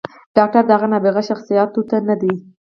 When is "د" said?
0.65-0.69